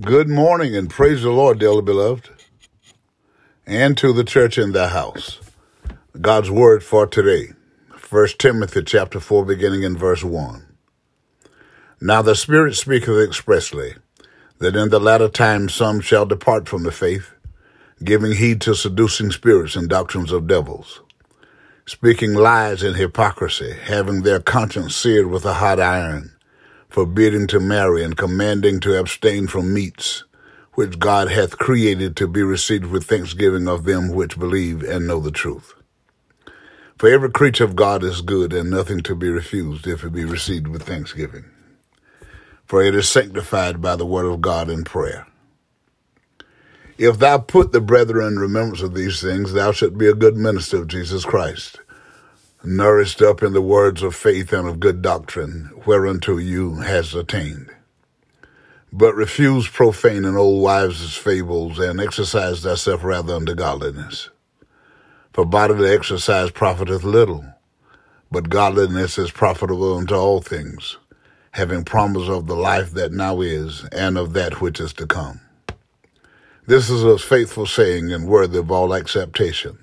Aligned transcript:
Good 0.00 0.26
morning 0.26 0.74
and 0.74 0.88
praise 0.88 1.20
the 1.20 1.30
Lord, 1.30 1.58
dearly 1.58 1.82
beloved, 1.82 2.30
and 3.66 3.96
to 3.98 4.14
the 4.14 4.24
church 4.24 4.56
in 4.56 4.72
the 4.72 4.88
house. 4.88 5.38
God's 6.18 6.50
word 6.50 6.82
for 6.82 7.06
today. 7.06 7.52
First 7.98 8.38
Timothy 8.38 8.82
chapter 8.84 9.20
4, 9.20 9.44
beginning 9.44 9.82
in 9.82 9.98
verse 9.98 10.24
1. 10.24 10.64
Now 12.00 12.22
the 12.22 12.34
Spirit 12.34 12.74
speaketh 12.74 13.18
expressly, 13.22 13.94
that 14.58 14.76
in 14.76 14.88
the 14.88 14.98
latter 14.98 15.28
times 15.28 15.74
some 15.74 16.00
shall 16.00 16.24
depart 16.24 16.70
from 16.70 16.84
the 16.84 16.90
faith, 16.90 17.30
giving 18.02 18.32
heed 18.32 18.62
to 18.62 18.74
seducing 18.74 19.30
spirits 19.30 19.76
and 19.76 19.90
doctrines 19.90 20.32
of 20.32 20.46
devils, 20.46 21.02
speaking 21.84 22.32
lies 22.32 22.82
and 22.82 22.96
hypocrisy, 22.96 23.74
having 23.74 24.22
their 24.22 24.40
conscience 24.40 24.96
seared 24.96 25.26
with 25.26 25.44
a 25.44 25.54
hot 25.54 25.78
iron 25.78 26.32
forbidding 26.92 27.46
to 27.46 27.58
marry, 27.58 28.04
and 28.04 28.18
commanding 28.18 28.78
to 28.78 28.98
abstain 28.98 29.46
from 29.46 29.72
meats, 29.72 30.24
which 30.74 30.98
God 30.98 31.30
hath 31.30 31.56
created 31.56 32.16
to 32.16 32.28
be 32.28 32.42
received 32.42 32.84
with 32.84 33.04
thanksgiving 33.04 33.66
of 33.66 33.84
them 33.84 34.10
which 34.10 34.38
believe 34.38 34.82
and 34.82 35.06
know 35.06 35.18
the 35.18 35.30
truth. 35.30 35.72
For 36.98 37.08
every 37.08 37.30
creature 37.30 37.64
of 37.64 37.76
God 37.76 38.04
is 38.04 38.20
good, 38.20 38.52
and 38.52 38.70
nothing 38.70 39.00
to 39.04 39.14
be 39.14 39.30
refused 39.30 39.86
if 39.86 40.04
it 40.04 40.12
be 40.12 40.26
received 40.26 40.68
with 40.68 40.82
thanksgiving. 40.82 41.46
For 42.66 42.82
it 42.82 42.94
is 42.94 43.08
sanctified 43.08 43.80
by 43.80 43.96
the 43.96 44.06
word 44.06 44.26
of 44.26 44.42
God 44.42 44.68
in 44.68 44.84
prayer. 44.84 45.26
If 46.98 47.18
thou 47.18 47.38
put 47.38 47.72
the 47.72 47.80
brethren 47.80 48.34
in 48.34 48.38
remembrance 48.38 48.82
of 48.82 48.94
these 48.94 49.20
things, 49.20 49.54
thou 49.54 49.72
shalt 49.72 49.96
be 49.96 50.08
a 50.08 50.14
good 50.14 50.36
minister 50.36 50.76
of 50.76 50.88
Jesus 50.88 51.24
Christ 51.24 51.80
nourished 52.64 53.20
up 53.20 53.42
in 53.42 53.52
the 53.52 53.62
words 53.62 54.02
of 54.02 54.14
faith 54.14 54.52
and 54.52 54.68
of 54.68 54.78
good 54.78 55.02
doctrine, 55.02 55.70
whereunto 55.84 56.36
you 56.36 56.76
has 56.76 57.14
attained. 57.14 57.68
But 58.92 59.14
refuse 59.14 59.66
profane 59.68 60.24
and 60.24 60.36
old 60.36 60.62
wives' 60.62 61.16
fables, 61.16 61.78
and 61.78 62.00
exercise 62.00 62.62
thyself 62.62 63.02
rather 63.02 63.34
unto 63.34 63.54
godliness. 63.54 64.30
For 65.32 65.44
bodily 65.44 65.90
exercise 65.90 66.50
profiteth 66.50 67.02
little, 67.02 67.44
but 68.30 68.48
godliness 68.48 69.18
is 69.18 69.30
profitable 69.30 69.96
unto 69.96 70.14
all 70.14 70.40
things, 70.40 70.98
having 71.52 71.84
promise 71.84 72.28
of 72.28 72.46
the 72.46 72.56
life 72.56 72.92
that 72.92 73.12
now 73.12 73.40
is, 73.40 73.84
and 73.90 74.16
of 74.16 74.34
that 74.34 74.60
which 74.60 74.78
is 74.78 74.92
to 74.94 75.06
come. 75.06 75.40
This 76.66 76.88
is 76.88 77.02
a 77.02 77.18
faithful 77.18 77.66
saying 77.66 78.12
and 78.12 78.28
worthy 78.28 78.58
of 78.58 78.70
all 78.70 78.94
acceptation 78.94 79.81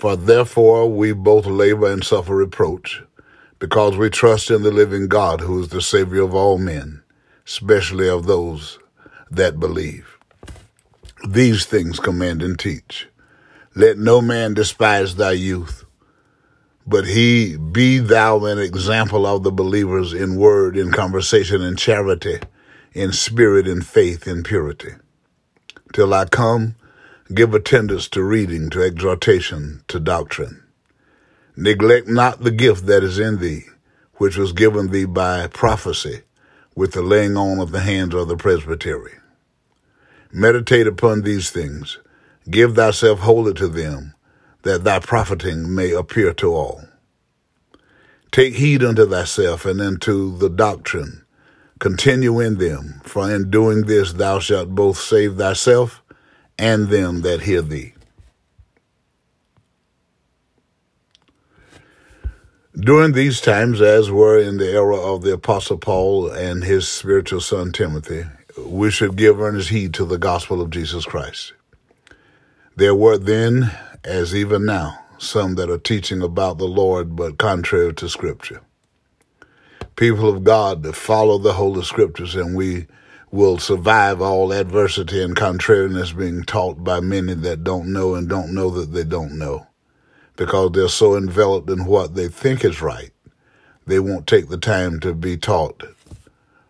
for 0.00 0.16
therefore 0.16 0.90
we 0.90 1.12
both 1.12 1.44
labor 1.44 1.92
and 1.92 2.02
suffer 2.02 2.34
reproach, 2.34 3.02
because 3.58 3.98
we 3.98 4.08
trust 4.08 4.50
in 4.50 4.62
the 4.62 4.70
living 4.70 5.08
God, 5.08 5.42
who 5.42 5.60
is 5.60 5.68
the 5.68 5.82
Savior 5.82 6.22
of 6.22 6.34
all 6.34 6.56
men, 6.56 7.02
especially 7.46 8.08
of 8.08 8.24
those 8.24 8.78
that 9.30 9.60
believe. 9.60 10.16
These 11.28 11.66
things 11.66 12.00
command 12.00 12.40
and 12.40 12.58
teach. 12.58 13.08
Let 13.76 13.98
no 13.98 14.22
man 14.22 14.54
despise 14.54 15.16
thy 15.16 15.32
youth, 15.32 15.84
but 16.86 17.06
he 17.06 17.58
be 17.58 17.98
thou 17.98 18.46
an 18.46 18.58
example 18.58 19.26
of 19.26 19.42
the 19.42 19.52
believers 19.52 20.14
in 20.14 20.36
word, 20.36 20.78
in 20.78 20.92
conversation, 20.92 21.60
in 21.60 21.76
charity, 21.76 22.38
in 22.94 23.12
spirit, 23.12 23.68
in 23.68 23.82
faith, 23.82 24.26
in 24.26 24.44
purity. 24.44 24.94
Till 25.92 26.14
I 26.14 26.24
come, 26.24 26.74
Give 27.32 27.54
attendance 27.54 28.08
to 28.08 28.24
reading, 28.24 28.70
to 28.70 28.82
exhortation, 28.82 29.84
to 29.86 30.00
doctrine. 30.00 30.64
Neglect 31.54 32.08
not 32.08 32.42
the 32.42 32.50
gift 32.50 32.86
that 32.86 33.04
is 33.04 33.20
in 33.20 33.38
thee, 33.38 33.66
which 34.14 34.36
was 34.36 34.52
given 34.52 34.90
thee 34.90 35.04
by 35.04 35.46
prophecy, 35.46 36.22
with 36.74 36.92
the 36.92 37.02
laying 37.02 37.36
on 37.36 37.60
of 37.60 37.70
the 37.70 37.80
hands 37.80 38.14
of 38.14 38.26
the 38.26 38.36
presbytery. 38.36 39.12
Meditate 40.32 40.88
upon 40.88 41.22
these 41.22 41.50
things. 41.50 41.98
Give 42.50 42.74
thyself 42.74 43.20
wholly 43.20 43.54
to 43.54 43.68
them, 43.68 44.14
that 44.62 44.82
thy 44.82 44.98
profiting 44.98 45.72
may 45.72 45.92
appear 45.92 46.34
to 46.34 46.52
all. 46.52 46.82
Take 48.32 48.54
heed 48.54 48.82
unto 48.82 49.08
thyself 49.08 49.64
and 49.66 49.80
unto 49.80 50.36
the 50.36 50.50
doctrine. 50.50 51.24
Continue 51.78 52.40
in 52.40 52.58
them, 52.58 53.00
for 53.04 53.30
in 53.30 53.50
doing 53.50 53.82
this 53.82 54.14
thou 54.14 54.40
shalt 54.40 54.70
both 54.70 54.98
save 54.98 55.36
thyself 55.36 56.02
and 56.60 56.88
them 56.88 57.22
that 57.22 57.40
hear 57.40 57.62
thee. 57.62 57.94
During 62.78 63.12
these 63.12 63.40
times, 63.40 63.80
as 63.80 64.10
were 64.10 64.38
in 64.38 64.58
the 64.58 64.70
era 64.70 64.96
of 64.96 65.22
the 65.22 65.32
Apostle 65.32 65.78
Paul 65.78 66.30
and 66.30 66.62
his 66.62 66.86
spiritual 66.86 67.40
son 67.40 67.72
Timothy, 67.72 68.24
we 68.58 68.90
should 68.90 69.16
give 69.16 69.40
earnest 69.40 69.70
heed 69.70 69.94
to 69.94 70.04
the 70.04 70.18
gospel 70.18 70.60
of 70.60 70.70
Jesus 70.70 71.06
Christ. 71.06 71.54
There 72.76 72.94
were 72.94 73.16
then, 73.16 73.70
as 74.04 74.34
even 74.34 74.66
now, 74.66 74.98
some 75.18 75.54
that 75.54 75.70
are 75.70 75.78
teaching 75.78 76.22
about 76.22 76.58
the 76.58 76.68
Lord 76.68 77.16
but 77.16 77.38
contrary 77.38 77.94
to 77.94 78.08
Scripture. 78.08 78.60
People 79.96 80.28
of 80.28 80.44
God 80.44 80.82
that 80.82 80.94
follow 80.94 81.38
the 81.38 81.54
Holy 81.54 81.82
Scriptures, 81.82 82.34
and 82.34 82.54
we 82.54 82.86
will 83.30 83.58
survive 83.58 84.20
all 84.20 84.52
adversity 84.52 85.22
and 85.22 85.36
contrariness 85.36 86.12
being 86.12 86.42
taught 86.42 86.82
by 86.82 87.00
many 87.00 87.34
that 87.34 87.62
don't 87.62 87.92
know 87.92 88.14
and 88.14 88.28
don't 88.28 88.52
know 88.52 88.70
that 88.70 88.92
they 88.92 89.04
don't 89.04 89.38
know 89.38 89.66
because 90.36 90.72
they're 90.72 90.88
so 90.88 91.16
enveloped 91.16 91.68
in 91.68 91.84
what 91.84 92.14
they 92.14 92.26
think 92.26 92.64
is 92.64 92.80
right, 92.80 93.10
they 93.86 94.00
won't 94.00 94.26
take 94.26 94.48
the 94.48 94.56
time 94.56 94.98
to 94.98 95.12
be 95.12 95.36
taught 95.36 95.82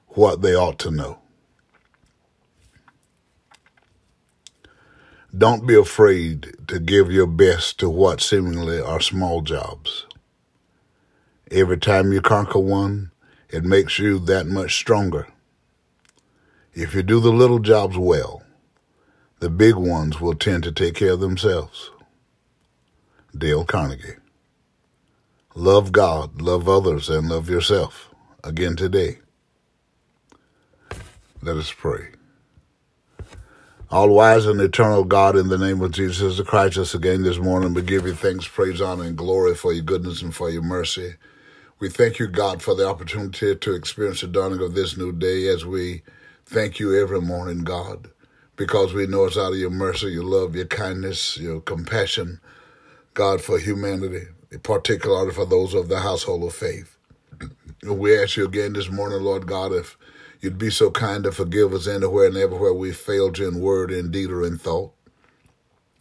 what 0.08 0.42
they 0.42 0.54
ought 0.54 0.78
to 0.78 0.90
know. 0.90 1.18
Don't 5.36 5.68
be 5.68 5.76
afraid 5.76 6.52
to 6.66 6.80
give 6.80 7.12
your 7.12 7.28
best 7.28 7.78
to 7.78 7.88
what 7.88 8.20
seemingly 8.20 8.80
are 8.80 9.00
small 9.00 9.40
jobs. 9.40 10.06
Every 11.52 11.78
time 11.78 12.12
you 12.12 12.20
conquer 12.20 12.58
one, 12.58 13.12
it 13.48 13.62
makes 13.62 14.00
you 14.00 14.18
that 14.18 14.48
much 14.48 14.74
stronger. 14.74 15.28
If 16.72 16.94
you 16.94 17.02
do 17.02 17.18
the 17.18 17.32
little 17.32 17.58
jobs 17.58 17.98
well, 17.98 18.42
the 19.40 19.50
big 19.50 19.74
ones 19.74 20.20
will 20.20 20.34
tend 20.34 20.62
to 20.64 20.72
take 20.72 20.94
care 20.94 21.12
of 21.12 21.20
themselves. 21.20 21.90
Dale 23.36 23.64
Carnegie. 23.64 24.16
Love 25.54 25.90
God, 25.90 26.40
love 26.40 26.68
others, 26.68 27.08
and 27.08 27.28
love 27.28 27.50
yourself. 27.50 28.10
Again 28.44 28.76
today. 28.76 29.18
Let 31.42 31.56
us 31.56 31.72
pray. 31.72 32.10
All 33.90 34.10
wise 34.10 34.46
and 34.46 34.60
eternal 34.60 35.02
God, 35.02 35.36
in 35.36 35.48
the 35.48 35.58
name 35.58 35.80
of 35.80 35.90
Jesus 35.90 36.40
Christ, 36.42 36.78
us 36.78 36.94
again 36.94 37.24
this 37.24 37.38
morning, 37.38 37.74
we 37.74 37.82
give 37.82 38.06
you 38.06 38.14
thanks, 38.14 38.46
praise, 38.46 38.80
honor, 38.80 39.04
and 39.04 39.16
glory 39.16 39.56
for 39.56 39.72
your 39.72 39.82
goodness 39.82 40.22
and 40.22 40.32
for 40.32 40.48
your 40.48 40.62
mercy. 40.62 41.14
We 41.80 41.88
thank 41.88 42.20
you, 42.20 42.28
God, 42.28 42.62
for 42.62 42.76
the 42.76 42.86
opportunity 42.88 43.56
to 43.56 43.74
experience 43.74 44.20
the 44.20 44.28
dawning 44.28 44.62
of 44.62 44.74
this 44.74 44.96
new 44.96 45.10
day 45.10 45.48
as 45.48 45.66
we 45.66 46.02
Thank 46.52 46.80
you 46.80 47.00
every 47.00 47.20
morning, 47.20 47.60
God, 47.60 48.10
because 48.56 48.92
we 48.92 49.06
know 49.06 49.26
it's 49.26 49.38
out 49.38 49.52
of 49.52 49.58
your 49.58 49.70
mercy, 49.70 50.08
your 50.08 50.24
love, 50.24 50.56
your 50.56 50.66
kindness, 50.66 51.38
your 51.38 51.60
compassion, 51.60 52.40
God, 53.14 53.40
for 53.40 53.60
humanity, 53.60 54.26
particularly 54.64 55.32
for 55.32 55.46
those 55.46 55.74
of 55.74 55.86
the 55.86 56.00
household 56.00 56.42
of 56.42 56.52
faith. 56.52 56.98
We 57.84 58.20
ask 58.20 58.36
you 58.36 58.46
again 58.46 58.72
this 58.72 58.90
morning, 58.90 59.22
Lord 59.22 59.46
God, 59.46 59.72
if 59.72 59.96
you'd 60.40 60.58
be 60.58 60.70
so 60.70 60.90
kind 60.90 61.22
to 61.22 61.30
forgive 61.30 61.72
us 61.72 61.86
anywhere 61.86 62.26
and 62.26 62.36
everywhere 62.36 62.74
we 62.74 62.90
failed 62.90 63.38
you 63.38 63.46
in 63.46 63.60
word, 63.60 63.92
in 63.92 64.10
deed, 64.10 64.32
or 64.32 64.44
in 64.44 64.58
thought. 64.58 64.92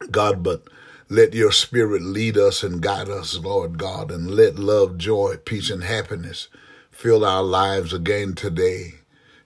God, 0.09 0.41
but 0.41 0.63
let 1.09 1.35
your 1.35 1.51
spirit 1.51 2.01
lead 2.01 2.39
us 2.39 2.63
and 2.63 2.81
guide 2.81 3.07
us, 3.07 3.37
Lord 3.37 3.77
God, 3.77 4.09
and 4.09 4.31
let 4.31 4.57
love, 4.57 4.97
joy, 4.97 5.35
peace, 5.45 5.69
and 5.69 5.83
happiness 5.83 6.47
fill 6.89 7.23
our 7.23 7.43
lives 7.43 7.93
again 7.93 8.33
today 8.33 8.98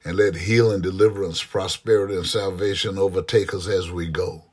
and 0.06 0.18
let 0.18 0.36
healing, 0.36 0.82
deliverance, 0.82 1.44
prosperity, 1.44 2.16
and 2.16 2.26
salvation 2.26 2.98
overtake 2.98 3.54
us 3.54 3.68
as 3.68 3.92
we 3.92 4.08
go. 4.08 4.44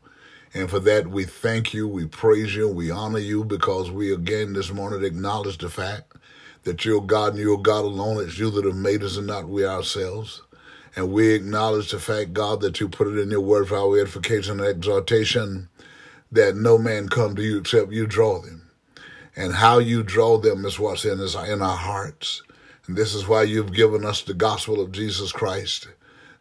And 0.55 0.69
for 0.69 0.81
that, 0.81 1.09
we 1.09 1.25
thank 1.25 1.73
you, 1.75 1.87
we 1.87 2.07
praise 2.07 2.57
you, 2.57 2.69
we 2.69 2.91
honor 2.91 3.19
you 3.19 3.45
because 3.45 3.91
we 3.91 4.13
again 4.13 4.53
this 4.53 4.73
morning 4.73 5.05
acknowledge 5.05 5.59
the 5.59 5.69
fact 5.71 6.15
that 6.65 6.85
you're 6.85 7.01
God 7.01 7.35
and 7.35 7.43
you're 7.43 7.59
God 7.59 7.85
alone. 7.85 8.23
It's 8.23 8.39
you 8.39 8.51
that 8.51 8.65
have 8.65 8.77
made 8.77 9.03
us 9.03 9.17
and 9.17 9.27
not 9.27 9.49
we 9.49 9.65
ourselves. 9.65 10.43
And 10.97 11.13
we 11.13 11.33
acknowledge 11.35 11.93
the 11.93 12.01
fact, 12.01 12.33
God, 12.33 12.61
that 12.63 12.81
you 12.81 12.89
put 12.89 13.09
it 13.09 13.19
in 13.19 13.31
your 13.31 13.41
word 13.41 13.69
for 13.69 13.77
our 13.77 13.99
edification 13.99 14.61
and 14.61 14.69
exhortation 14.69 15.69
that 16.33 16.57
no 16.57 16.79
man 16.79 17.09
come 17.09 17.37
to 17.37 17.43
you 17.43 17.59
except 17.59 17.93
you 17.93 18.07
draw 18.07 18.41
them. 18.41 18.71
And 19.37 19.55
how 19.55 19.79
you 19.79 20.03
draw 20.03 20.39
them 20.39 20.65
is 20.65 20.79
what's 20.79 21.05
in, 21.05 21.21
in 21.21 21.63
our 21.63 21.77
hearts. 21.77 22.43
This 22.95 23.15
is 23.15 23.29
why 23.29 23.45
you've 23.45 23.73
given 23.73 24.05
us 24.05 24.23
the 24.23 24.35
gospel 24.35 24.81
of 24.81 24.93
Jesus 24.93 25.33
Christ. 25.33 25.89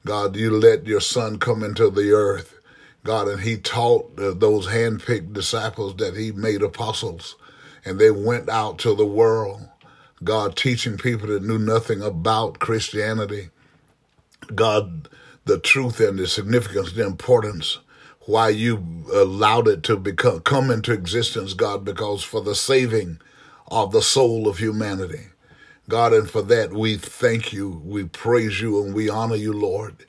God, 0.05 0.35
you 0.35 0.51
let 0.51 0.87
your 0.87 1.01
son 1.01 1.37
come 1.37 1.63
into 1.63 1.89
the 1.89 2.11
earth. 2.11 2.55
God, 3.03 3.27
and 3.27 3.41
he 3.41 3.57
taught 3.57 4.15
those 4.15 4.67
handpicked 4.67 5.33
disciples 5.33 5.95
that 5.97 6.17
he 6.17 6.31
made 6.31 6.61
apostles. 6.61 7.35
And 7.85 7.99
they 7.99 8.11
went 8.11 8.49
out 8.49 8.77
to 8.79 8.93
the 8.93 9.05
world, 9.05 9.67
God, 10.23 10.55
teaching 10.55 10.97
people 10.97 11.27
that 11.27 11.43
knew 11.43 11.59
nothing 11.59 12.01
about 12.01 12.59
Christianity. 12.59 13.49
God, 14.53 15.07
the 15.45 15.59
truth 15.59 15.99
and 15.99 16.19
the 16.19 16.27
significance, 16.27 16.91
the 16.93 17.05
importance, 17.05 17.79
why 18.21 18.49
you 18.49 19.05
allowed 19.13 19.67
it 19.67 19.83
to 19.83 19.97
become 19.97 20.41
come 20.41 20.69
into 20.69 20.91
existence, 20.91 21.53
God, 21.53 21.85
because 21.85 22.23
for 22.23 22.41
the 22.41 22.55
saving 22.55 23.19
of 23.71 23.91
the 23.91 24.01
soul 24.01 24.47
of 24.47 24.57
humanity. 24.57 25.27
God, 25.89 26.13
and 26.13 26.29
for 26.29 26.43
that 26.43 26.71
we 26.71 26.97
thank 26.97 27.51
you, 27.51 27.81
we 27.83 28.03
praise 28.03 28.61
you, 28.61 28.83
and 28.83 28.93
we 28.93 29.09
honor 29.09 29.35
you, 29.35 29.51
Lord. 29.51 30.05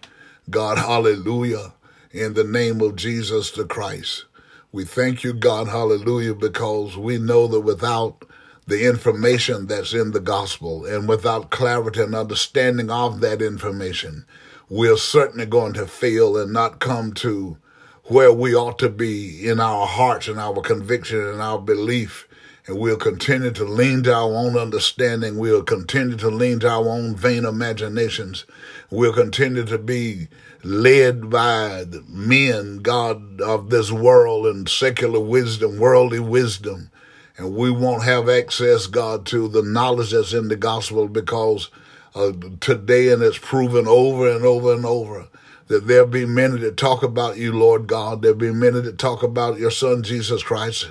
God, 0.50 0.76
hallelujah, 0.76 1.72
in 2.12 2.34
the 2.34 2.44
name 2.44 2.82
of 2.82 2.96
Jesus 2.96 3.50
the 3.50 3.64
Christ. 3.64 4.26
We 4.72 4.84
thank 4.84 5.24
you, 5.24 5.32
God, 5.32 5.68
hallelujah, 5.68 6.34
because 6.34 6.98
we 6.98 7.18
know 7.18 7.46
that 7.46 7.60
without 7.62 8.26
the 8.66 8.86
information 8.86 9.68
that's 9.68 9.94
in 9.94 10.12
the 10.12 10.20
gospel 10.20 10.84
and 10.84 11.08
without 11.08 11.50
clarity 11.50 12.02
and 12.02 12.14
understanding 12.14 12.90
of 12.90 13.20
that 13.20 13.40
information, 13.40 14.26
we're 14.68 14.98
certainly 14.98 15.46
going 15.46 15.72
to 15.72 15.86
fail 15.86 16.36
and 16.36 16.52
not 16.52 16.78
come 16.78 17.14
to 17.14 17.56
where 18.04 18.32
we 18.32 18.54
ought 18.54 18.78
to 18.80 18.90
be 18.90 19.48
in 19.48 19.60
our 19.60 19.86
hearts 19.86 20.28
and 20.28 20.38
our 20.38 20.60
conviction 20.60 21.20
and 21.26 21.40
our 21.40 21.58
belief. 21.58 22.28
And 22.66 22.78
we'll 22.78 22.96
continue 22.96 23.50
to 23.52 23.64
lean 23.64 24.02
to 24.04 24.14
our 24.14 24.34
own 24.34 24.56
understanding. 24.56 25.38
We'll 25.38 25.62
continue 25.62 26.16
to 26.16 26.28
lean 26.28 26.60
to 26.60 26.68
our 26.68 26.88
own 26.88 27.16
vain 27.16 27.44
imaginations. 27.44 28.44
We'll 28.90 29.12
continue 29.12 29.64
to 29.64 29.78
be 29.78 30.28
led 30.62 31.30
by 31.30 31.84
the 31.84 32.04
men, 32.08 32.78
God, 32.78 33.40
of 33.40 33.70
this 33.70 33.90
world 33.90 34.46
and 34.46 34.68
secular 34.68 35.20
wisdom, 35.20 35.78
worldly 35.78 36.20
wisdom. 36.20 36.90
And 37.36 37.56
we 37.56 37.70
won't 37.70 38.04
have 38.04 38.28
access, 38.28 38.86
God, 38.86 39.24
to 39.26 39.48
the 39.48 39.62
knowledge 39.62 40.10
that's 40.10 40.34
in 40.34 40.48
the 40.48 40.56
gospel 40.56 41.08
because 41.08 41.70
uh, 42.14 42.32
today, 42.60 43.10
and 43.10 43.22
it's 43.22 43.38
proven 43.38 43.86
over 43.86 44.30
and 44.30 44.44
over 44.44 44.74
and 44.74 44.84
over 44.84 45.28
that 45.68 45.86
there'll 45.86 46.06
be 46.06 46.26
many 46.26 46.58
that 46.58 46.76
talk 46.76 47.02
about 47.04 47.36
you, 47.36 47.52
Lord 47.52 47.86
God. 47.86 48.22
There'll 48.22 48.36
be 48.36 48.52
many 48.52 48.80
that 48.80 48.98
talk 48.98 49.22
about 49.22 49.58
your 49.60 49.70
Son, 49.70 50.02
Jesus 50.02 50.42
Christ, 50.42 50.90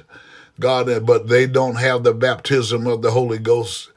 God, 0.59 0.89
uh, 0.89 0.99
but 0.99 1.27
they 1.27 1.47
don't 1.47 1.75
have 1.75 2.03
the 2.03 2.13
baptism 2.13 2.87
of 2.87 3.01
the 3.01 3.11
Holy 3.11 3.37
Ghost. 3.37 3.91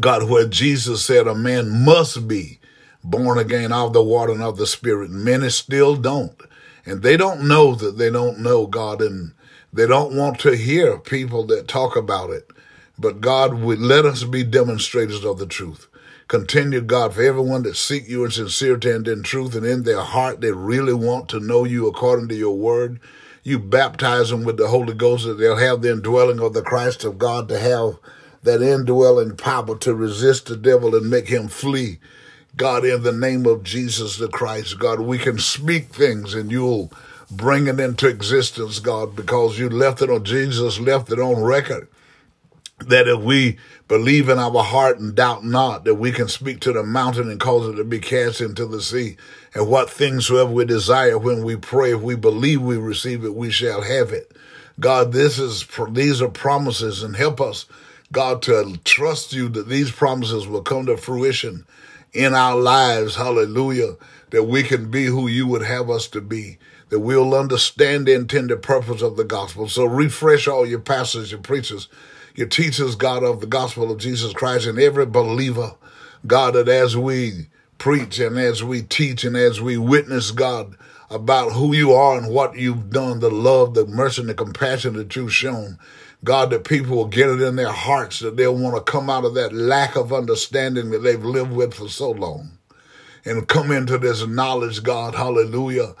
God, 0.00 0.28
where 0.28 0.46
Jesus 0.46 1.04
said 1.04 1.26
a 1.26 1.34
man 1.34 1.84
must 1.84 2.28
be 2.28 2.60
born 3.02 3.38
again 3.38 3.72
of 3.72 3.94
the 3.94 4.02
water 4.02 4.32
and 4.32 4.42
of 4.42 4.58
the 4.58 4.66
Spirit. 4.66 5.10
Many 5.10 5.48
still 5.48 5.96
don't. 5.96 6.40
And 6.84 7.02
they 7.02 7.16
don't 7.16 7.48
know 7.48 7.74
that 7.74 7.96
they 7.96 8.10
don't 8.10 8.38
know 8.40 8.66
God, 8.66 9.00
and 9.00 9.32
they 9.72 9.86
don't 9.86 10.14
want 10.14 10.40
to 10.40 10.56
hear 10.56 10.98
people 10.98 11.46
that 11.46 11.68
talk 11.68 11.96
about 11.96 12.30
it. 12.30 12.50
But 12.98 13.20
God 13.20 13.54
would 13.54 13.78
let 13.78 14.04
us 14.04 14.24
be 14.24 14.44
demonstrators 14.44 15.24
of 15.24 15.38
the 15.38 15.46
truth. 15.46 15.86
Continue, 16.28 16.82
God, 16.82 17.14
for 17.14 17.22
everyone 17.22 17.62
that 17.62 17.76
seek 17.76 18.06
you 18.06 18.24
in 18.24 18.30
sincerity 18.30 18.90
and 18.90 19.08
in 19.08 19.22
truth 19.22 19.54
and 19.54 19.64
in 19.64 19.84
their 19.84 20.02
heart, 20.02 20.42
they 20.42 20.52
really 20.52 20.92
want 20.92 21.28
to 21.30 21.40
know 21.40 21.64
you 21.64 21.86
according 21.86 22.28
to 22.28 22.34
your 22.34 22.56
word. 22.56 23.00
You 23.42 23.58
baptize 23.58 24.30
them 24.30 24.44
with 24.44 24.56
the 24.56 24.68
Holy 24.68 24.94
Ghost 24.94 25.24
that 25.24 25.34
they'll 25.34 25.56
have 25.56 25.82
the 25.82 25.92
indwelling 25.92 26.40
of 26.40 26.54
the 26.54 26.62
Christ 26.62 27.04
of 27.04 27.18
God 27.18 27.48
to 27.48 27.58
have 27.58 27.98
that 28.42 28.62
indwelling 28.62 29.36
power 29.36 29.76
to 29.78 29.94
resist 29.94 30.46
the 30.46 30.56
devil 30.56 30.94
and 30.94 31.10
make 31.10 31.28
him 31.28 31.48
flee. 31.48 31.98
God, 32.56 32.84
in 32.84 33.02
the 33.02 33.12
name 33.12 33.46
of 33.46 33.62
Jesus 33.62 34.16
the 34.16 34.28
Christ, 34.28 34.78
God, 34.78 35.00
we 35.00 35.18
can 35.18 35.38
speak 35.38 35.86
things 35.86 36.34
and 36.34 36.50
you'll 36.50 36.90
bring 37.30 37.66
it 37.66 37.78
into 37.78 38.08
existence, 38.08 38.80
God, 38.80 39.14
because 39.14 39.58
you 39.58 39.68
left 39.68 40.02
it 40.02 40.10
on 40.10 40.24
Jesus, 40.24 40.80
left 40.80 41.10
it 41.12 41.20
on 41.20 41.42
record 41.42 41.88
that 42.80 43.08
if 43.08 43.20
we 43.20 43.58
believe 43.88 44.28
in 44.28 44.38
our 44.38 44.62
heart 44.62 44.98
and 44.98 45.14
doubt 45.14 45.44
not, 45.44 45.84
that 45.84 45.96
we 45.96 46.12
can 46.12 46.28
speak 46.28 46.60
to 46.60 46.72
the 46.72 46.82
mountain 46.82 47.30
and 47.30 47.40
cause 47.40 47.68
it 47.68 47.76
to 47.76 47.84
be 47.84 47.98
cast 47.98 48.40
into 48.40 48.66
the 48.66 48.80
sea. 48.80 49.16
And 49.54 49.68
what 49.68 49.90
things 49.90 50.26
soever 50.26 50.52
we 50.52 50.64
desire 50.64 51.18
when 51.18 51.42
we 51.42 51.56
pray, 51.56 51.92
if 51.92 52.00
we 52.00 52.14
believe 52.14 52.62
we 52.62 52.76
receive 52.76 53.24
it, 53.24 53.34
we 53.34 53.50
shall 53.50 53.82
have 53.82 54.12
it. 54.12 54.32
God, 54.78 55.12
this 55.12 55.38
is, 55.38 55.66
these 55.90 56.22
are 56.22 56.28
promises 56.28 57.02
and 57.02 57.16
help 57.16 57.40
us, 57.40 57.66
God, 58.12 58.42
to 58.42 58.78
trust 58.84 59.32
you 59.32 59.48
that 59.50 59.68
these 59.68 59.90
promises 59.90 60.46
will 60.46 60.62
come 60.62 60.86
to 60.86 60.96
fruition 60.96 61.66
in 62.12 62.34
our 62.34 62.56
lives. 62.56 63.16
Hallelujah. 63.16 63.96
That 64.30 64.44
we 64.44 64.62
can 64.62 64.90
be 64.90 65.06
who 65.06 65.26
you 65.26 65.46
would 65.48 65.62
have 65.62 65.90
us 65.90 66.06
to 66.08 66.20
be 66.20 66.58
that 66.90 67.00
we'll 67.00 67.34
understand 67.34 68.06
the 68.06 68.14
intended 68.14 68.62
purpose 68.62 69.02
of 69.02 69.16
the 69.16 69.24
gospel. 69.24 69.68
So 69.68 69.84
refresh 69.84 70.48
all 70.48 70.66
your 70.66 70.80
pastors, 70.80 71.30
your 71.30 71.40
preachers, 71.40 71.88
your 72.38 72.46
teachers, 72.46 72.94
God, 72.94 73.24
of 73.24 73.40
the 73.40 73.48
gospel 73.48 73.90
of 73.90 73.98
Jesus 73.98 74.32
Christ 74.32 74.64
and 74.68 74.78
every 74.78 75.06
believer, 75.06 75.74
God, 76.24 76.54
that 76.54 76.68
as 76.68 76.96
we 76.96 77.48
preach 77.78 78.20
and 78.20 78.38
as 78.38 78.62
we 78.62 78.82
teach 78.82 79.24
and 79.24 79.36
as 79.36 79.60
we 79.60 79.76
witness, 79.76 80.30
God, 80.30 80.76
about 81.10 81.50
who 81.54 81.74
you 81.74 81.90
are 81.90 82.16
and 82.16 82.32
what 82.32 82.56
you've 82.56 82.90
done, 82.90 83.18
the 83.18 83.28
love, 83.28 83.74
the 83.74 83.84
mercy, 83.86 84.20
and 84.20 84.30
the 84.30 84.34
compassion 84.34 84.94
that 84.94 85.16
you've 85.16 85.34
shown. 85.34 85.80
God, 86.22 86.50
that 86.50 86.62
people 86.62 86.94
will 86.94 87.06
get 87.06 87.28
it 87.28 87.40
in 87.42 87.56
their 87.56 87.72
hearts 87.72 88.20
that 88.20 88.36
they'll 88.36 88.54
want 88.56 88.76
to 88.76 88.88
come 88.88 89.10
out 89.10 89.24
of 89.24 89.34
that 89.34 89.52
lack 89.52 89.96
of 89.96 90.12
understanding 90.12 90.90
that 90.90 91.00
they've 91.00 91.24
lived 91.24 91.50
with 91.50 91.74
for 91.74 91.88
so 91.88 92.12
long 92.12 92.52
and 93.24 93.48
come 93.48 93.72
into 93.72 93.98
this 93.98 94.24
knowledge, 94.24 94.84
God, 94.84 95.16
hallelujah, 95.16 95.96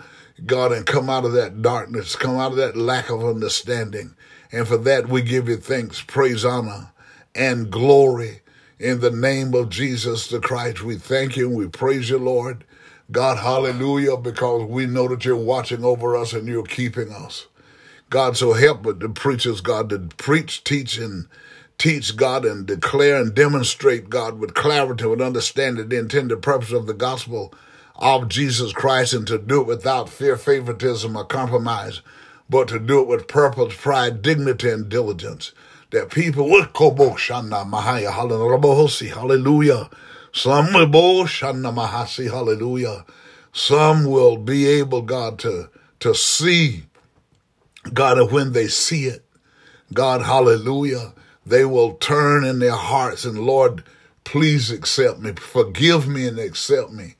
God, 0.46 0.70
and 0.70 0.86
come 0.86 1.10
out 1.10 1.24
of 1.24 1.32
that 1.32 1.62
darkness, 1.62 2.14
come 2.14 2.36
out 2.36 2.52
of 2.52 2.58
that 2.58 2.76
lack 2.76 3.10
of 3.10 3.24
understanding 3.24 4.14
and 4.50 4.66
for 4.66 4.78
that, 4.78 5.08
we 5.08 5.22
give 5.22 5.48
you 5.48 5.56
thanks, 5.56 6.02
praise, 6.02 6.44
honor, 6.44 6.90
and 7.34 7.70
glory 7.70 8.40
in 8.78 9.00
the 9.00 9.10
name 9.10 9.54
of 9.54 9.70
Jesus 9.70 10.28
the 10.28 10.40
Christ. 10.40 10.82
We 10.82 10.96
thank 10.96 11.36
you 11.36 11.48
and 11.48 11.56
we 11.56 11.68
praise 11.68 12.08
you, 12.08 12.18
Lord. 12.18 12.64
God, 13.10 13.38
hallelujah, 13.38 14.16
because 14.16 14.68
we 14.68 14.86
know 14.86 15.08
that 15.08 15.24
you're 15.24 15.36
watching 15.36 15.84
over 15.84 16.16
us 16.16 16.32
and 16.32 16.46
you're 16.46 16.62
keeping 16.62 17.10
us. 17.12 17.46
God, 18.10 18.36
so 18.36 18.52
help 18.54 18.84
the 18.84 19.08
preachers, 19.08 19.60
God, 19.60 19.90
to 19.90 19.98
preach, 20.16 20.64
teach, 20.64 20.98
and 20.98 21.26
teach, 21.76 22.16
God, 22.16 22.44
and 22.44 22.66
declare 22.66 23.20
and 23.20 23.34
demonstrate, 23.34 24.10
God, 24.10 24.38
with 24.38 24.54
clarity, 24.54 25.06
with 25.06 25.20
understanding 25.20 25.88
the 25.88 25.98
intended 25.98 26.42
purpose 26.42 26.72
of 26.72 26.86
the 26.86 26.94
gospel 26.94 27.52
of 27.96 28.28
Jesus 28.28 28.72
Christ 28.72 29.12
and 29.12 29.26
to 29.26 29.38
do 29.38 29.60
it 29.60 29.66
without 29.66 30.08
fear, 30.08 30.36
favoritism, 30.36 31.16
or 31.16 31.24
compromise 31.24 32.00
but 32.48 32.68
to 32.68 32.78
do 32.78 33.00
it 33.00 33.08
with 33.08 33.28
purpose, 33.28 33.74
pride, 33.76 34.22
dignity, 34.22 34.70
and 34.70 34.88
diligence. 34.88 35.52
That 35.90 36.10
people 36.10 36.48
will 36.48 36.66
kobo 36.66 37.10
shana 37.10 37.68
mahaya 37.68 38.12
hallelujah. 38.12 39.90
Some 40.32 40.72
will 40.72 40.86
bo 40.86 41.24
shana 41.24 41.74
mahasi 41.74 42.30
hallelujah. 42.30 43.04
Some 43.52 44.04
will 44.04 44.36
be 44.36 44.66
able, 44.66 45.02
God, 45.02 45.38
to 45.40 45.70
to 46.00 46.14
see, 46.14 46.84
God, 47.92 48.18
and 48.18 48.30
when 48.30 48.52
they 48.52 48.68
see 48.68 49.06
it, 49.06 49.24
God, 49.92 50.22
hallelujah, 50.22 51.12
they 51.46 51.64
will 51.64 51.94
turn 51.94 52.44
in 52.44 52.58
their 52.58 52.76
hearts 52.76 53.24
and 53.24 53.38
Lord, 53.40 53.82
please 54.24 54.70
accept 54.70 55.20
me, 55.20 55.32
forgive 55.32 56.06
me 56.06 56.28
and 56.28 56.38
accept 56.38 56.92
me. 56.92 57.14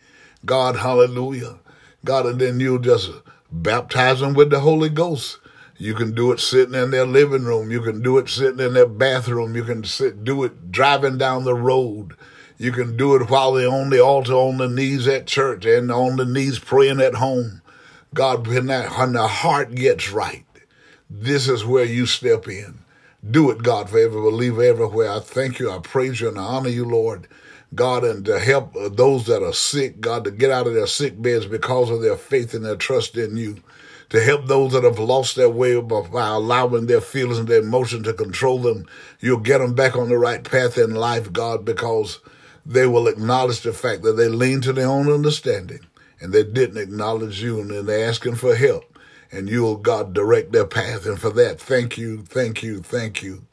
God, 0.44 0.76
hallelujah. 0.76 1.58
God, 2.04 2.26
and 2.26 2.40
then 2.40 2.60
you'll 2.60 2.78
just 2.78 3.10
baptize 3.50 4.20
them 4.20 4.34
with 4.34 4.50
the 4.50 4.60
Holy 4.60 4.88
Ghost. 4.88 5.38
You 5.76 5.94
can 5.94 6.12
do 6.12 6.32
it 6.32 6.40
sitting 6.40 6.74
in 6.74 6.90
their 6.90 7.06
living 7.06 7.44
room. 7.44 7.70
You 7.70 7.80
can 7.80 8.02
do 8.02 8.18
it 8.18 8.28
sitting 8.28 8.58
in 8.58 8.74
their 8.74 8.86
bathroom. 8.86 9.54
You 9.54 9.62
can 9.62 9.84
sit, 9.84 10.24
do 10.24 10.42
it 10.44 10.72
driving 10.72 11.18
down 11.18 11.44
the 11.44 11.54
road. 11.54 12.16
You 12.58 12.72
can 12.72 12.96
do 12.96 13.14
it 13.14 13.30
while 13.30 13.52
they're 13.52 13.70
on 13.70 13.90
the 13.90 14.02
altar, 14.02 14.32
on 14.32 14.58
the 14.58 14.68
knees 14.68 15.06
at 15.06 15.28
church, 15.28 15.64
and 15.64 15.92
on 15.92 16.16
the 16.16 16.24
knees 16.24 16.58
praying 16.58 17.00
at 17.00 17.14
home. 17.14 17.62
God, 18.12 18.48
when, 18.48 18.66
that, 18.66 18.98
when 18.98 19.12
the 19.12 19.28
heart 19.28 19.76
gets 19.76 20.10
right, 20.10 20.44
this 21.08 21.48
is 21.48 21.64
where 21.64 21.84
you 21.84 22.06
step 22.06 22.48
in. 22.48 22.80
Do 23.28 23.50
it, 23.50 23.62
God, 23.62 23.88
for 23.88 23.98
every 23.98 24.20
believer 24.20 24.64
everywhere. 24.64 25.12
I 25.12 25.20
thank 25.20 25.60
you. 25.60 25.70
I 25.70 25.78
praise 25.78 26.20
you 26.20 26.28
and 26.28 26.38
I 26.38 26.42
honor 26.42 26.68
you, 26.68 26.84
Lord. 26.84 27.28
God, 27.74 28.04
and 28.04 28.24
to 28.24 28.38
help 28.38 28.74
uh, 28.74 28.88
those 28.88 29.26
that 29.26 29.42
are 29.42 29.52
sick, 29.52 30.00
God, 30.00 30.24
to 30.24 30.30
get 30.30 30.50
out 30.50 30.66
of 30.66 30.74
their 30.74 30.86
sick 30.86 31.20
beds 31.20 31.46
because 31.46 31.90
of 31.90 32.00
their 32.00 32.16
faith 32.16 32.54
and 32.54 32.64
their 32.64 32.76
trust 32.76 33.16
in 33.16 33.36
you. 33.36 33.62
To 34.10 34.22
help 34.22 34.46
those 34.46 34.72
that 34.72 34.84
have 34.84 34.98
lost 34.98 35.36
their 35.36 35.50
way 35.50 35.78
by 35.78 36.28
allowing 36.28 36.86
their 36.86 37.02
feelings 37.02 37.38
and 37.38 37.46
their 37.46 37.60
emotions 37.60 38.04
to 38.04 38.14
control 38.14 38.58
them. 38.58 38.86
You'll 39.20 39.40
get 39.40 39.58
them 39.58 39.74
back 39.74 39.96
on 39.96 40.08
the 40.08 40.16
right 40.16 40.42
path 40.42 40.78
in 40.78 40.94
life, 40.94 41.30
God, 41.30 41.66
because 41.66 42.20
they 42.64 42.86
will 42.86 43.06
acknowledge 43.06 43.60
the 43.60 43.74
fact 43.74 44.02
that 44.02 44.14
they 44.14 44.28
lean 44.28 44.62
to 44.62 44.72
their 44.72 44.88
own 44.88 45.12
understanding 45.12 45.80
and 46.20 46.32
they 46.32 46.42
didn't 46.42 46.80
acknowledge 46.80 47.42
you 47.42 47.60
and 47.60 47.70
they're 47.70 48.08
asking 48.08 48.36
for 48.36 48.54
help. 48.54 48.98
And 49.30 49.50
you'll, 49.50 49.76
God, 49.76 50.14
direct 50.14 50.52
their 50.52 50.66
path. 50.66 51.04
And 51.04 51.20
for 51.20 51.28
that, 51.30 51.60
thank 51.60 51.98
you, 51.98 52.22
thank 52.22 52.62
you, 52.62 52.80
thank 52.80 53.22
you 53.22 53.47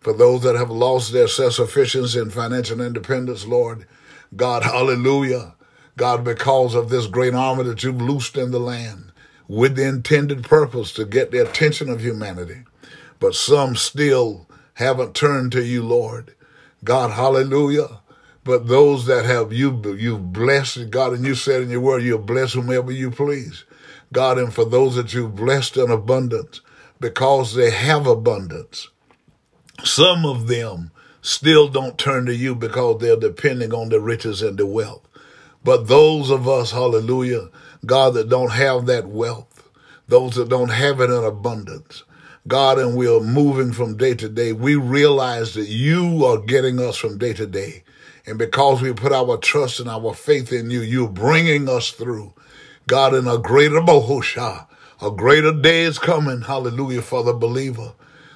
for 0.00 0.12
those 0.12 0.42
that 0.42 0.56
have 0.56 0.70
lost 0.70 1.12
their 1.12 1.28
self-sufficiency 1.28 2.18
and 2.18 2.32
financial 2.32 2.80
independence, 2.80 3.46
Lord. 3.46 3.86
God, 4.34 4.62
hallelujah. 4.62 5.54
God, 5.96 6.24
because 6.24 6.74
of 6.74 6.88
this 6.88 7.06
great 7.06 7.34
army 7.34 7.64
that 7.64 7.82
you've 7.82 8.00
loosed 8.00 8.36
in 8.36 8.50
the 8.50 8.60
land 8.60 9.12
with 9.46 9.76
the 9.76 9.86
intended 9.86 10.44
purpose 10.44 10.92
to 10.94 11.04
get 11.04 11.30
the 11.30 11.42
attention 11.42 11.90
of 11.90 12.00
humanity. 12.00 12.62
But 13.18 13.34
some 13.34 13.76
still 13.76 14.48
haven't 14.74 15.14
turned 15.14 15.52
to 15.52 15.62
you, 15.62 15.82
Lord. 15.82 16.34
God, 16.82 17.10
hallelujah. 17.10 18.00
but 18.44 18.68
those 18.68 19.06
that 19.06 19.24
have 19.24 19.52
you, 19.52 19.80
you've 19.96 20.32
blessed 20.32 20.90
God, 20.90 21.12
and 21.12 21.24
you 21.24 21.34
said 21.34 21.62
in 21.62 21.70
your 21.70 21.80
word, 21.80 22.02
you'll 22.02 22.18
bless 22.18 22.54
whomever 22.54 22.90
you 22.90 23.10
please. 23.10 23.64
God, 24.12 24.38
and 24.38 24.52
for 24.52 24.64
those 24.64 24.96
that 24.96 25.12
you've 25.14 25.36
blessed 25.36 25.76
in 25.76 25.90
abundance, 25.90 26.60
because 26.98 27.54
they 27.54 27.70
have 27.70 28.06
abundance, 28.06 28.88
some 29.84 30.26
of 30.26 30.46
them 30.46 30.90
still 31.22 31.68
don't 31.68 31.98
turn 31.98 32.26
to 32.26 32.34
you 32.34 32.54
because 32.54 33.00
they're 33.00 33.16
depending 33.16 33.72
on 33.72 33.88
the 33.88 34.00
riches 34.00 34.42
and 34.42 34.58
the 34.58 34.66
wealth. 34.66 35.06
But 35.62 35.88
those 35.88 36.30
of 36.30 36.48
us, 36.48 36.72
hallelujah, 36.72 37.48
God, 37.84 38.14
that 38.14 38.28
don't 38.28 38.52
have 38.52 38.86
that 38.86 39.08
wealth, 39.08 39.68
those 40.08 40.36
that 40.36 40.48
don't 40.48 40.70
have 40.70 41.00
it 41.00 41.10
in 41.10 41.24
abundance, 41.24 42.04
God, 42.48 42.78
and 42.78 42.96
we 42.96 43.06
are 43.06 43.20
moving 43.20 43.72
from 43.72 43.96
day 43.96 44.14
to 44.14 44.28
day, 44.28 44.52
we 44.52 44.74
realize 44.74 45.54
that 45.54 45.68
you 45.68 46.24
are 46.24 46.38
getting 46.38 46.80
us 46.80 46.96
from 46.96 47.18
day 47.18 47.34
to 47.34 47.46
day. 47.46 47.84
And 48.26 48.38
because 48.38 48.80
we 48.80 48.92
put 48.92 49.12
our 49.12 49.36
trust 49.36 49.80
and 49.80 49.88
our 49.88 50.14
faith 50.14 50.52
in 50.52 50.70
you, 50.70 50.80
you're 50.80 51.08
bringing 51.08 51.68
us 51.68 51.90
through. 51.90 52.32
God, 52.86 53.14
in 53.14 53.28
a 53.28 53.38
greater 53.38 53.80
bohosha, 53.80 54.66
a 55.02 55.10
greater 55.10 55.52
day 55.52 55.82
is 55.82 55.98
coming, 55.98 56.42
hallelujah, 56.42 57.02
for 57.02 57.22
the 57.22 57.34
believer. 57.34 57.92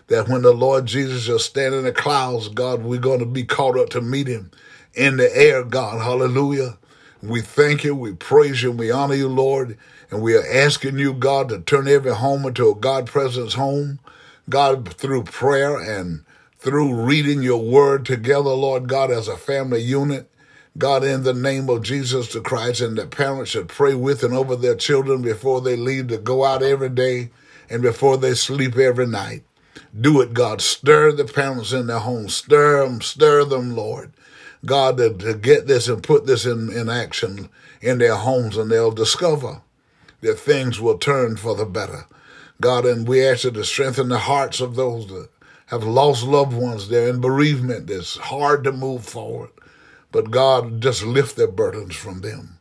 That 0.09 0.29
when 0.29 0.43
the 0.43 0.53
Lord 0.53 0.87
Jesus 0.87 1.25
shall 1.25 1.39
stand 1.39 1.75
in 1.75 1.85
the 1.85 1.93
clouds, 1.93 2.49
God, 2.49 2.83
we're 2.83 3.01
going 3.01 3.21
to 3.21 3.27
be 3.27 3.45
caught 3.45 3.79
up 3.79 3.91
to 3.91 4.01
meet 4.01 4.27
him 4.27 4.51
in 4.95 5.17
the 5.17 5.35
air, 5.37 5.65
God, 5.65 6.03
hallelujah. 6.03 6.79
We 7.23 7.41
thank 7.41 7.85
you, 7.85 7.95
we 7.95 8.13
praise 8.13 8.63
you, 8.63 8.71
we 8.71 8.91
honor 8.91 9.15
you, 9.15 9.29
Lord, 9.29 9.79
and 10.11 10.23
we 10.23 10.37
are 10.37 10.47
asking 10.47 10.99
you, 10.99 11.15
God, 11.15 11.49
to 11.49 11.61
turn 11.61 11.89
every 11.89 12.15
home 12.15 12.45
into 12.45 12.69
a 12.69 12.75
God 12.75 13.07
presence 13.07 13.55
home. 13.55 13.99
God, 14.49 14.93
through 14.93 15.25
prayer 15.25 15.79
and 15.79 16.25
through 16.59 16.95
reading 16.95 17.43
your 17.43 17.63
word 17.63 18.05
together, 18.05 18.51
Lord 18.51 18.89
God, 18.89 19.11
as 19.11 19.27
a 19.27 19.37
family 19.37 19.81
unit. 19.81 20.31
God, 20.77 21.05
in 21.05 21.23
the 21.23 21.33
name 21.33 21.71
of 21.71 21.83
Jesus 21.83 22.33
the 22.33 22.41
Christ, 22.41 22.81
and 22.81 22.99
that 22.99 23.11
parents 23.11 23.53
should 23.53 23.69
pray 23.69 23.95
with 23.95 24.23
and 24.23 24.35
over 24.35 24.57
their 24.57 24.75
children 24.75 25.23
before 25.23 25.61
they 25.61 25.77
leave 25.77 26.09
to 26.09 26.19
go 26.19 26.45
out 26.45 26.63
every 26.63 26.89
day 26.89 27.31
and 27.71 27.81
before 27.81 28.17
they 28.17 28.35
sleep 28.35 28.77
every 28.77 29.07
night. 29.07 29.45
Do 29.99 30.21
it, 30.21 30.35
God. 30.35 30.61
Stir 30.61 31.13
the 31.13 31.25
parents 31.25 31.73
in 31.73 31.87
their 31.87 32.01
homes. 32.01 32.35
Stir 32.35 32.85
them, 32.85 33.01
stir 33.01 33.45
them, 33.45 33.77
Lord. 33.77 34.13
God, 34.65 34.97
to, 34.97 35.15
to 35.15 35.35
get 35.35 35.67
this 35.67 35.89
and 35.89 36.03
put 36.03 36.27
this 36.27 36.45
in, 36.47 36.73
in 36.73 36.89
action 36.89 37.49
in 37.81 37.99
their 37.99 38.17
homes, 38.17 38.57
and 38.57 38.71
they'll 38.71 38.91
discover 38.91 39.61
that 40.21 40.39
things 40.39 40.81
will 40.81 40.99
turn 40.99 41.37
for 41.37 41.55
the 41.55 41.67
better. 41.67 42.07
God, 42.61 42.87
and 42.87 43.07
we 43.07 43.25
ask 43.25 43.45
you 43.45 43.51
to 43.53 43.65
strengthen 43.65 44.09
the 44.09 44.19
hearts 44.19 44.61
of 44.61 44.75
those 44.75 45.07
that 45.09 45.29
have 45.67 45.85
lost 45.85 46.25
loved 46.25 46.55
ones. 46.55 46.89
They're 46.89 47.09
in 47.09 47.21
bereavement. 47.21 47.91
It's 47.91 48.17
hard 48.17 48.65
to 48.65 48.73
move 48.73 49.05
forward. 49.05 49.51
But 50.13 50.31
God, 50.31 50.81
just 50.81 51.03
lift 51.03 51.37
their 51.37 51.49
burdens 51.49 51.97
from 51.97 52.21
them. 52.21 52.59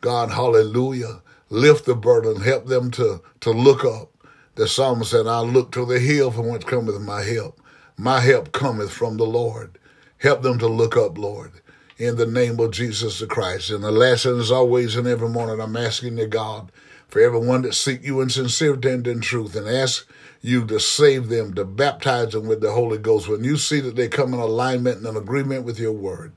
God, 0.00 0.30
hallelujah. 0.30 1.22
Lift 1.50 1.84
the 1.84 1.94
burden. 1.94 2.42
Help 2.42 2.66
them 2.66 2.90
to, 2.92 3.22
to 3.40 3.50
look 3.50 3.84
up. 3.84 4.11
The 4.54 4.68
psalmist 4.68 5.10
said, 5.10 5.26
I 5.26 5.40
look 5.40 5.72
to 5.72 5.86
the 5.86 5.98
hill 5.98 6.30
from 6.30 6.48
whence 6.48 6.64
cometh 6.64 7.00
my 7.00 7.22
help. 7.22 7.58
My 7.96 8.20
help 8.20 8.52
cometh 8.52 8.92
from 8.92 9.16
the 9.16 9.24
Lord. 9.24 9.78
Help 10.18 10.42
them 10.42 10.58
to 10.58 10.68
look 10.68 10.96
up, 10.96 11.16
Lord, 11.16 11.52
in 11.96 12.16
the 12.16 12.26
name 12.26 12.60
of 12.60 12.70
Jesus 12.70 13.18
the 13.18 13.26
Christ. 13.26 13.70
And 13.70 13.82
the 13.82 13.90
lesson 13.90 14.38
is 14.38 14.50
always 14.50 14.94
and 14.94 15.08
every 15.08 15.28
morning, 15.28 15.60
I'm 15.60 15.76
asking 15.76 16.18
you, 16.18 16.26
God, 16.26 16.70
for 17.08 17.20
everyone 17.20 17.62
that 17.62 17.74
seek 17.74 18.04
you 18.04 18.20
in 18.20 18.28
sincerity 18.28 18.90
and 18.90 19.06
in 19.06 19.20
truth, 19.20 19.56
and 19.56 19.66
ask 19.66 20.06
you 20.42 20.66
to 20.66 20.78
save 20.78 21.28
them, 21.28 21.54
to 21.54 21.64
baptize 21.64 22.32
them 22.32 22.46
with 22.46 22.60
the 22.60 22.72
Holy 22.72 22.98
Ghost. 22.98 23.28
When 23.28 23.44
you 23.44 23.56
see 23.56 23.80
that 23.80 23.96
they 23.96 24.08
come 24.08 24.34
in 24.34 24.40
alignment 24.40 24.98
and 24.98 25.06
in 25.06 25.16
agreement 25.16 25.64
with 25.64 25.78
your 25.78 25.92
word, 25.92 26.34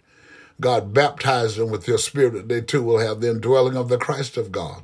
God, 0.61 0.93
baptize 0.93 1.57
them 1.57 1.69
with 1.69 1.87
your 1.87 1.97
spirit 1.97 2.33
that 2.33 2.47
they 2.47 2.61
too 2.61 2.81
will 2.81 2.99
have 2.99 3.19
the 3.19 3.29
indwelling 3.29 3.75
of 3.75 3.89
the 3.89 3.97
Christ 3.97 4.37
of 4.37 4.51
God, 4.51 4.83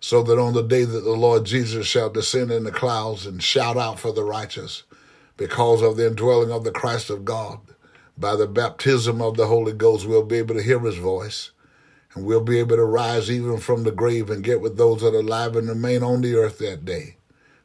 so 0.00 0.22
that 0.22 0.38
on 0.38 0.54
the 0.54 0.62
day 0.62 0.84
that 0.84 1.00
the 1.00 1.10
Lord 1.12 1.44
Jesus 1.44 1.86
shall 1.86 2.10
descend 2.10 2.50
in 2.50 2.64
the 2.64 2.70
clouds 2.70 3.26
and 3.26 3.42
shout 3.42 3.76
out 3.76 3.98
for 3.98 4.12
the 4.12 4.24
righteous, 4.24 4.84
because 5.36 5.82
of 5.82 5.96
the 5.96 6.06
indwelling 6.06 6.50
of 6.50 6.64
the 6.64 6.70
Christ 6.70 7.10
of 7.10 7.24
God, 7.24 7.60
by 8.16 8.34
the 8.34 8.48
baptism 8.48 9.22
of 9.22 9.36
the 9.36 9.46
Holy 9.46 9.72
Ghost, 9.72 10.06
we'll 10.06 10.24
be 10.24 10.38
able 10.38 10.54
to 10.54 10.62
hear 10.62 10.80
his 10.80 10.96
voice. 10.96 11.52
And 12.14 12.24
we'll 12.24 12.42
be 12.42 12.58
able 12.58 12.76
to 12.76 12.84
rise 12.84 13.30
even 13.30 13.58
from 13.58 13.84
the 13.84 13.92
grave 13.92 14.30
and 14.30 14.42
get 14.42 14.60
with 14.60 14.76
those 14.76 15.02
that 15.02 15.14
are 15.14 15.20
alive 15.20 15.54
and 15.54 15.68
remain 15.68 16.02
on 16.02 16.22
the 16.22 16.34
earth 16.34 16.58
that 16.58 16.84
day 16.84 17.16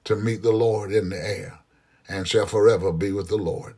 to 0.04 0.16
meet 0.16 0.44
the 0.44 0.52
Lord 0.52 0.92
in 0.92 1.10
the 1.10 1.18
air 1.18 1.60
and 2.08 2.28
shall 2.28 2.46
forever 2.46 2.92
be 2.92 3.12
with 3.12 3.30
the 3.30 3.38
Lord. 3.38 3.76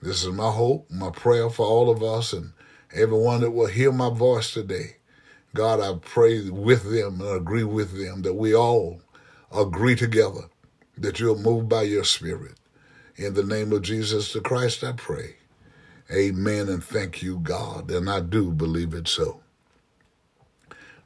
This 0.00 0.24
is 0.24 0.30
my 0.32 0.50
hope, 0.50 0.90
my 0.90 1.10
prayer 1.10 1.50
for 1.50 1.66
all 1.66 1.90
of 1.90 2.02
us 2.02 2.32
and 2.32 2.52
everyone 2.92 3.42
that 3.42 3.52
will 3.52 3.66
hear 3.66 3.92
my 3.92 4.10
voice 4.10 4.52
today. 4.52 4.96
God, 5.54 5.80
I 5.80 5.98
pray 6.00 6.48
with 6.48 6.90
them 6.90 7.20
and 7.20 7.36
agree 7.36 7.64
with 7.64 7.98
them 7.98 8.22
that 8.22 8.34
we 8.34 8.54
all 8.54 9.00
agree 9.54 9.94
together 9.94 10.48
that 10.96 11.20
you'll 11.20 11.38
move 11.38 11.68
by 11.68 11.82
your 11.82 12.04
spirit. 12.04 12.54
In 13.16 13.34
the 13.34 13.44
name 13.44 13.72
of 13.72 13.82
Jesus 13.82 14.32
the 14.32 14.40
Christ, 14.40 14.82
I 14.82 14.92
pray. 14.92 15.36
Amen 16.10 16.68
and 16.68 16.82
thank 16.82 17.22
you, 17.22 17.38
God. 17.38 17.90
And 17.90 18.08
I 18.08 18.20
do 18.20 18.50
believe 18.50 18.94
it 18.94 19.08
so. 19.08 19.40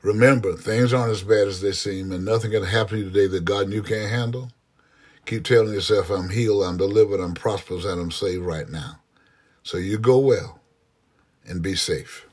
Remember, 0.02 0.52
things 0.54 0.92
aren't 0.92 1.12
as 1.12 1.24
bad 1.24 1.48
as 1.48 1.60
they 1.60 1.72
seem, 1.72 2.12
and 2.12 2.24
nothing 2.24 2.52
can 2.52 2.64
happen 2.64 2.98
to 2.98 3.04
you 3.04 3.10
today 3.10 3.26
that 3.26 3.44
God 3.44 3.64
and 3.64 3.72
you 3.72 3.82
can't 3.82 4.10
handle. 4.10 4.50
Keep 5.26 5.44
telling 5.44 5.72
yourself, 5.72 6.10
I'm 6.10 6.30
healed, 6.30 6.62
I'm 6.62 6.76
delivered, 6.76 7.20
I'm 7.20 7.34
prosperous, 7.34 7.84
and 7.84 8.00
I'm 8.00 8.12
saved 8.12 8.44
right 8.44 8.68
now. 8.68 9.00
So 9.64 9.78
you 9.78 9.98
go 9.98 10.18
well 10.18 10.60
and 11.44 11.62
be 11.62 11.74
safe. 11.74 12.25